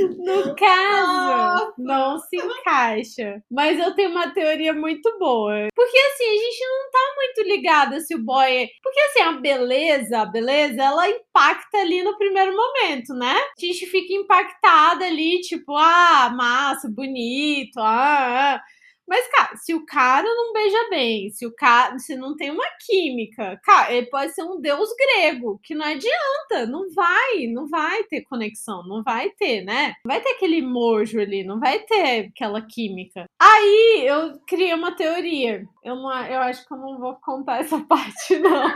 [0.09, 3.43] No caso, não se encaixa.
[3.51, 5.69] Mas eu tenho uma teoria muito boa.
[5.75, 8.57] Porque assim, a gente não tá muito ligada se o boy.
[8.57, 8.69] É...
[8.83, 13.35] Porque assim, a beleza, a beleza, ela impacta ali no primeiro momento, né?
[13.35, 18.57] A gente fica impactada ali, tipo, ah, massa, bonito, ah.
[18.57, 18.63] ah.
[19.09, 22.65] Mas, cara, se o cara não beija bem, se o cara se não tem uma
[22.85, 28.05] química, cara, ele pode ser um deus grego, que não adianta, não vai, não vai
[28.05, 29.95] ter conexão, não vai ter, né?
[30.05, 33.27] Não vai ter aquele mojo ali, não vai ter aquela química.
[33.41, 35.65] Aí eu criei uma teoria.
[35.83, 38.75] Eu, não, eu acho que eu não vou contar essa parte, não.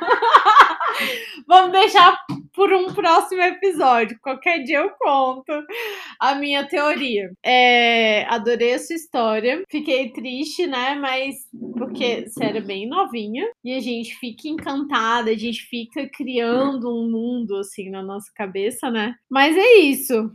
[1.46, 2.16] Vamos deixar
[2.56, 4.18] por um próximo episódio.
[4.22, 5.52] Qualquer dia eu conto
[6.18, 7.30] a minha teoria.
[7.44, 9.62] É, adorei a sua história.
[9.70, 10.94] Fiquei triste, né?
[10.94, 11.36] Mas
[11.76, 17.10] porque você era bem novinha e a gente fica encantada, a gente fica criando um
[17.10, 19.14] mundo assim na nossa cabeça, né?
[19.28, 20.32] Mas é isso.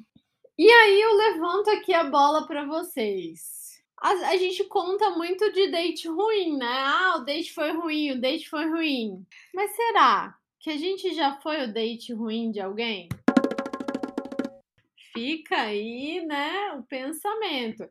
[0.57, 3.59] E aí eu levanto aqui a bola para vocês.
[3.99, 6.67] A, a, gente conta muito de date ruim, né?
[6.67, 9.25] Ah, o date foi ruim, o date foi ruim.
[9.53, 13.09] Mas será que a gente já foi o date ruim de alguém?
[15.11, 17.89] Fica aí, né, o pensamento.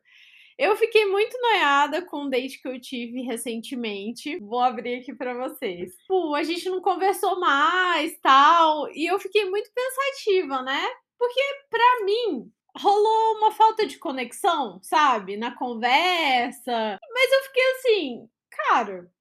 [0.57, 4.39] Eu fiquei muito noiada com o date que eu tive recentemente.
[4.39, 5.93] Vou abrir aqui para vocês.
[6.07, 10.81] Pô, a gente não conversou mais, tal, e eu fiquei muito pensativa, né?
[11.17, 16.99] Porque para mim rolou uma falta de conexão, sabe, na conversa.
[17.11, 19.11] Mas eu fiquei assim, cara,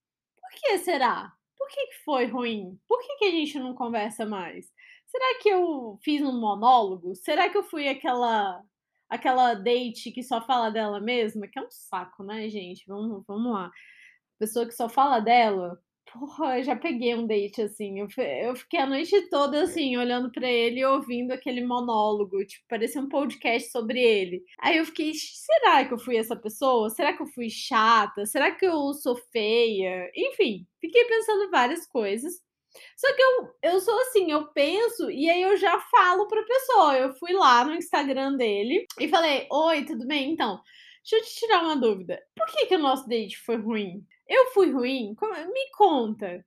[0.40, 1.32] por que será?
[1.68, 2.78] Que, que foi ruim?
[2.88, 4.66] Por que, que a gente não conversa mais?
[5.06, 7.14] Será que eu fiz um monólogo?
[7.16, 8.62] Será que eu fui aquela
[9.08, 11.48] aquela date que só fala dela mesma?
[11.48, 12.84] Que é um saco, né, gente?
[12.86, 13.70] Vamos, vamos lá.
[14.38, 15.80] Pessoa que só fala dela,
[16.12, 18.00] Porra, eu já peguei um date assim.
[18.00, 18.08] Eu,
[18.42, 22.44] eu fiquei a noite toda assim, olhando para ele e ouvindo aquele monólogo.
[22.44, 24.42] Tipo, parecia um podcast sobre ele.
[24.60, 26.90] Aí eu fiquei, será que eu fui essa pessoa?
[26.90, 28.26] Será que eu fui chata?
[28.26, 30.10] Será que eu sou feia?
[30.16, 32.32] Enfim, fiquei pensando várias coisas.
[32.96, 36.96] Só que eu, eu sou assim, eu penso e aí eu já falo pra pessoa.
[36.96, 40.32] Eu fui lá no Instagram dele e falei: Oi, tudo bem?
[40.32, 40.60] Então,
[41.02, 42.20] deixa eu te tirar uma dúvida.
[42.36, 44.04] Por que, que o nosso date foi ruim?
[44.30, 45.16] Eu fui ruim?
[45.52, 46.44] Me conta.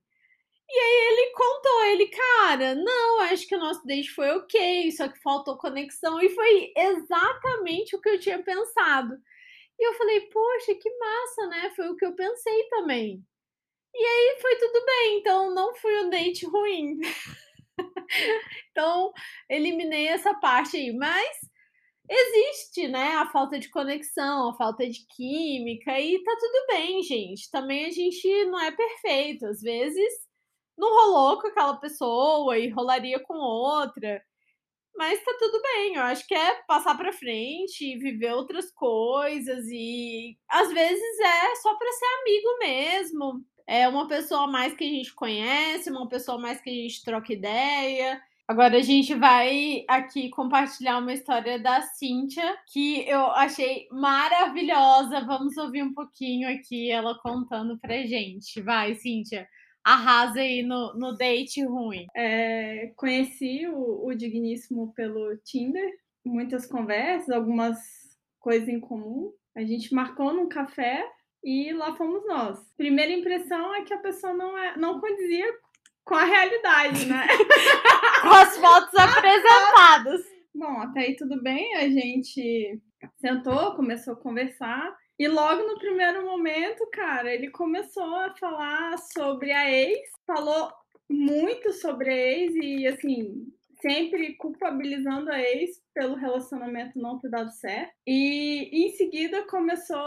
[0.70, 5.06] E aí ele contou, ele, cara, não, acho que o nosso date foi ok, só
[5.08, 6.20] que faltou conexão.
[6.22, 9.14] E foi exatamente o que eu tinha pensado.
[9.78, 11.72] E eu falei, poxa, que massa, né?
[11.76, 13.22] Foi o que eu pensei também.
[13.94, 16.98] E aí foi tudo bem, então não fui um date ruim.
[18.70, 19.12] então,
[19.48, 20.92] eliminei essa parte aí.
[20.96, 21.36] Mas
[22.08, 27.50] existe, né, a falta de conexão, a falta de química e tá tudo bem, gente.
[27.50, 30.12] Também a gente não é perfeito, às vezes
[30.76, 34.22] não rolou com aquela pessoa e rolaria com outra.
[34.96, 40.38] Mas tá tudo bem, eu acho que é passar para frente, viver outras coisas e
[40.48, 43.44] às vezes é só para ser amigo mesmo.
[43.66, 47.32] É uma pessoa mais que a gente conhece, uma pessoa mais que a gente troca
[47.32, 48.22] ideia.
[48.46, 55.24] Agora a gente vai aqui compartilhar uma história da Cíntia que eu achei maravilhosa.
[55.24, 58.60] Vamos ouvir um pouquinho aqui ela contando pra gente.
[58.60, 59.48] Vai, Cíntia.
[59.82, 62.06] Arrasa aí no, no date ruim.
[62.14, 65.90] É, conheci o, o Digníssimo pelo Tinder,
[66.22, 67.78] muitas conversas, algumas
[68.38, 69.32] coisas em comum.
[69.56, 71.02] A gente marcou num café
[71.42, 72.58] e lá fomos nós.
[72.76, 75.46] Primeira impressão é que a pessoa não, é, não condizia
[76.04, 77.26] com a realidade, né?
[78.22, 80.20] com as fotos apresentadas.
[80.54, 82.80] Bom, até aí tudo bem, a gente
[83.20, 84.94] sentou, começou a conversar.
[85.18, 90.72] E logo no primeiro momento, cara, ele começou a falar sobre a ex, falou
[91.08, 93.46] muito sobre a ex e, assim,
[93.84, 97.92] sempre culpabilizando a ex pelo relacionamento não ter dado certo.
[98.06, 99.98] E em seguida começou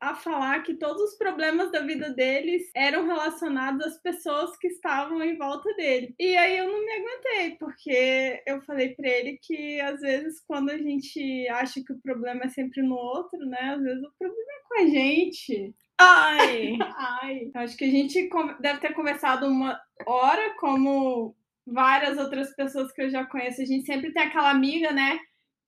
[0.00, 5.22] a falar que todos os problemas da vida deles eram relacionados às pessoas que estavam
[5.22, 6.12] em volta dele.
[6.18, 10.70] E aí eu não me aguentei, porque eu falei para ele que às vezes quando
[10.70, 13.74] a gente acha que o problema é sempre no outro, né?
[13.76, 15.74] Às vezes o problema é com a gente.
[15.96, 16.76] Ai,
[17.22, 17.50] ai.
[17.54, 23.10] Acho que a gente deve ter conversado uma hora como várias outras pessoas que eu
[23.10, 25.18] já conheço, a gente sempre tem aquela amiga, né?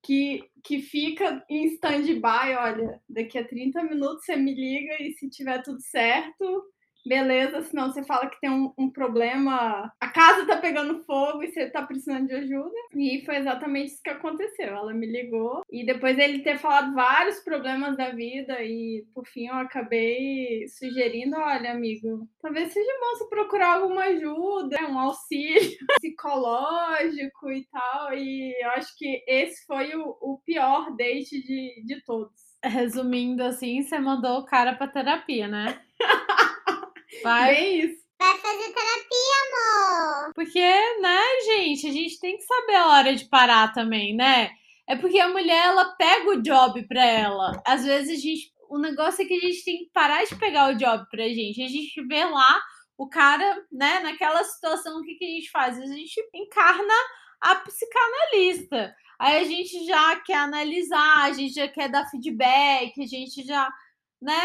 [0.03, 5.29] Que, que fica em stand-by, olha, daqui a 30 minutos você me liga e se
[5.29, 6.63] tiver tudo certo,
[7.05, 11.51] beleza, senão você fala que tem um, um, problema, a casa tá pegando fogo e
[11.51, 12.73] você tá precisando de ajuda.
[12.95, 14.67] E foi exatamente isso que aconteceu.
[14.67, 19.47] Ela me ligou e depois ele ter falado vários problemas da vida e por fim
[19.47, 27.51] eu acabei sugerindo, olha, amigo, talvez seja bom você procurar alguma ajuda, um auxílio psicológico
[27.51, 28.13] e tal.
[28.13, 32.44] E eu acho que esse foi o, o pior date de, de todos.
[32.69, 35.79] resumindo assim, você mandou o cara pra terapia, né?
[37.23, 37.55] Vai.
[37.55, 38.05] Bem isso.
[38.19, 40.33] Vai fazer terapia, amor.
[40.33, 44.51] Porque, né, gente, a gente tem que saber a hora de parar também, né?
[44.87, 47.61] É porque a mulher, ela pega o job pra ela.
[47.65, 48.53] Às vezes a gente.
[48.69, 51.61] O negócio é que a gente tem que parar de pegar o job pra gente.
[51.61, 52.59] A gente vê lá
[52.97, 55.77] o cara, né, naquela situação, o que, que a gente faz?
[55.77, 56.93] A gente encarna
[57.41, 58.95] a psicanalista.
[59.19, 63.71] Aí a gente já quer analisar, a gente já quer dar feedback, a gente já,
[64.21, 64.41] né,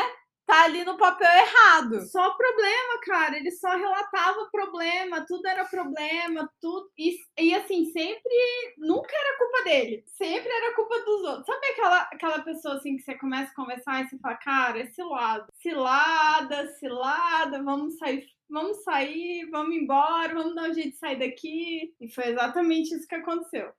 [0.50, 2.04] tá ali no papel errado.
[2.06, 3.36] Só problema, cara.
[3.36, 6.90] Ele só relatava problema, tudo era problema, tudo.
[6.98, 8.74] E, e assim, sempre.
[8.76, 10.04] Nunca era culpa dele.
[10.08, 11.46] Sempre era culpa dos outros.
[11.46, 15.02] Sabe aquela, aquela pessoa assim que você começa a conversar e você fala, cara, esse
[15.02, 15.46] lado.
[15.62, 18.26] Cilada, cilada, vamos sair.
[18.50, 21.94] Vamos sair, vamos embora, vamos dar um jeito de sair daqui.
[22.00, 23.70] E foi exatamente isso que aconteceu.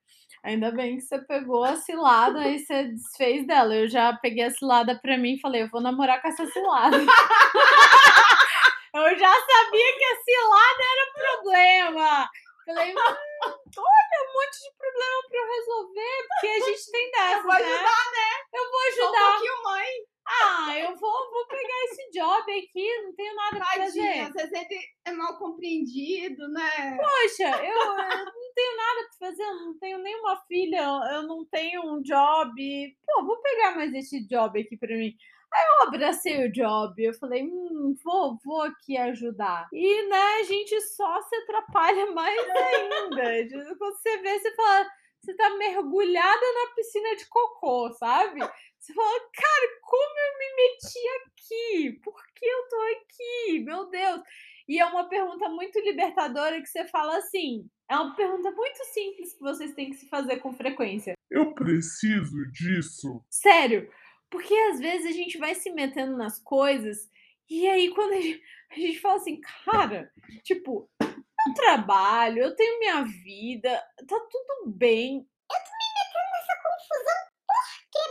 [0.44, 3.76] Ainda bem que você pegou a cilada e você desfez dela.
[3.76, 6.98] Eu já peguei a cilada pra mim e falei, eu vou namorar com essa cilada.
[8.96, 12.30] eu já sabia que a cilada era o problema.
[12.66, 17.36] Falei, hum, olha, um monte de problema pra eu resolver, porque a gente tem dessas,
[17.38, 18.32] Eu vou ajudar, né?
[18.54, 19.32] Eu vou Só um ajudar.
[19.32, 20.11] pouquinho, mãe.
[20.44, 24.20] Ah, eu vou, vou pegar esse job aqui, não tenho nada pra Tadinho, fazer.
[24.20, 26.98] às vezes ele é mal compreendido, né?
[26.98, 30.82] Poxa, eu, eu não tenho nada pra fazer, eu não tenho nenhuma filha,
[31.14, 32.98] eu não tenho um job.
[33.06, 35.16] Pô, vou pegar mais esse job aqui pra mim.
[35.54, 39.68] Aí eu abracei o job, eu falei, hum, vou, vou aqui ajudar.
[39.74, 43.76] E, né, a gente só se atrapalha mais ainda.
[43.78, 44.88] Quando você vê, você fala,
[45.20, 48.40] você tá mergulhada na piscina de cocô, sabe?
[48.82, 52.00] Você fala, cara, como eu me meti aqui?
[52.04, 53.60] Por que eu tô aqui?
[53.60, 54.22] Meu Deus.
[54.68, 57.70] E é uma pergunta muito libertadora que você fala assim.
[57.88, 61.14] É uma pergunta muito simples que vocês têm que se fazer com frequência.
[61.30, 63.24] Eu preciso disso.
[63.30, 63.88] Sério.
[64.32, 67.08] Porque às vezes a gente vai se metendo nas coisas
[67.48, 70.12] e aí quando a gente, a gente fala assim, cara,
[70.42, 73.70] tipo, eu trabalho, eu tenho minha vida,
[74.08, 75.28] tá tudo bem.
[75.52, 77.31] Essa confusão, por que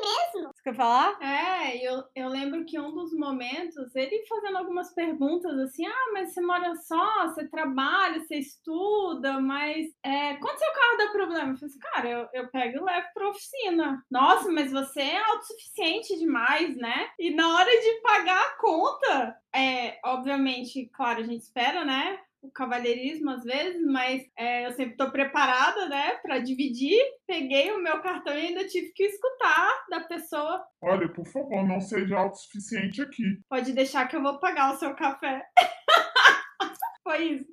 [0.00, 0.52] mesmo?
[0.52, 1.18] Você quer falar?
[1.20, 6.32] É, eu, eu lembro que um dos momentos, ele fazendo algumas perguntas assim, ah, mas
[6.32, 11.52] você mora só, você trabalha, você estuda, mas é, quando seu carro dá problema?
[11.52, 14.04] Eu falei assim, cara, eu, eu pego e levo pra oficina.
[14.10, 17.10] Nossa, mas você é autossuficiente demais, né?
[17.18, 22.18] E na hora de pagar a conta, é, obviamente, claro, a gente espera, né?
[22.42, 26.98] O cavalheirismo às vezes, mas é, eu sempre tô preparada, né, para dividir.
[27.26, 31.80] Peguei o meu cartão e ainda tive que escutar da pessoa Olha, por favor, não
[31.80, 33.22] seja autossuficiente aqui.
[33.48, 35.44] Pode deixar que eu vou pagar o seu café.
[37.04, 37.46] Foi isso.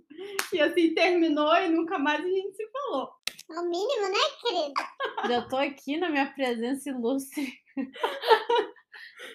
[0.53, 3.09] E assim terminou e nunca mais a gente se falou.
[3.49, 4.73] É o mínimo, né, querido?
[5.27, 7.53] Já tô aqui na minha presença ilustre.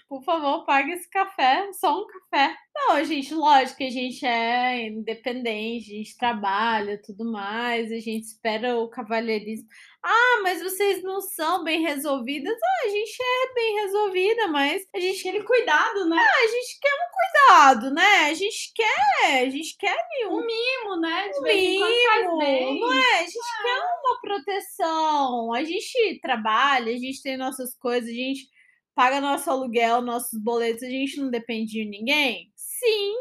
[0.09, 2.55] Por favor, pague esse café, só um café.
[2.75, 8.25] Não, gente, lógico que a gente é independente, a gente trabalha, tudo mais, a gente
[8.25, 9.69] espera o cavalheirismo.
[10.03, 12.53] Ah, mas vocês não são bem resolvidas?
[12.53, 16.17] Ah, a gente é bem resolvida, mas a gente Aquele cuidado, né?
[16.19, 18.17] a gente quer um cuidado, né?
[18.27, 19.97] A gente quer, a gente quer
[20.29, 21.29] um Um mimo, né?
[21.29, 23.19] De um mimo, não é?
[23.19, 25.53] A gente quer uma proteção.
[25.55, 28.49] A gente trabalha, a gente tem nossas coisas, a gente
[28.95, 32.53] paga nosso aluguel, nossos boletos, a gente não depende de ninguém?
[32.57, 33.15] Sim.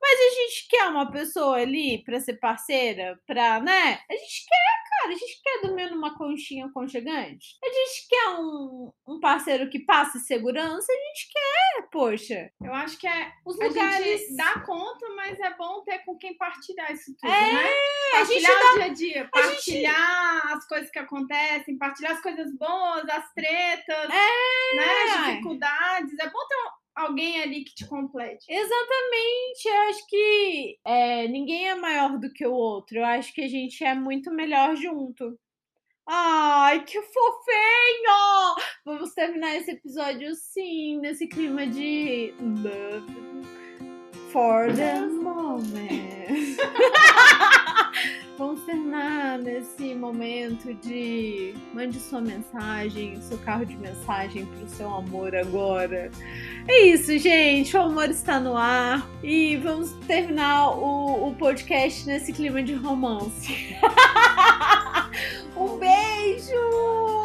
[0.00, 4.00] Mas a gente quer uma pessoa ali pra ser parceira, pra, né?
[4.10, 7.56] A gente quer, cara, a gente quer dormir numa conchinha aconchegante.
[7.64, 12.50] A gente quer um, um parceiro que passe segurança, a gente quer, poxa.
[12.62, 13.32] Eu acho que é.
[13.46, 14.20] Os A lugares.
[14.20, 17.64] gente dá conta, mas é bom ter com quem partilhar isso tudo, É, né?
[18.14, 22.20] a gente Partilhar dá- o dia a dia, partilhar as coisas que acontecem, partilhar as
[22.20, 24.76] coisas boas, as tretas, É.
[24.76, 25.02] né?
[25.04, 26.18] As dificuldades.
[26.18, 28.44] É bom ter um- alguém ali que te complete.
[28.48, 32.98] Exatamente, eu acho que é, ninguém é maior do que o outro.
[32.98, 35.38] Eu acho que a gente é muito melhor junto.
[36.06, 38.56] Ai, que fofinho!
[38.84, 43.24] Vamos terminar esse episódio sim, nesse clima de love
[44.30, 46.58] for the moment.
[48.36, 55.36] Vamos terminar nesse momento de mande sua mensagem, seu carro de mensagem pro seu amor
[55.36, 56.10] agora.
[56.66, 57.76] É isso, gente.
[57.76, 59.08] O amor está no ar.
[59.22, 63.76] E vamos terminar o, o podcast nesse clima de romance.
[65.56, 67.23] um beijo!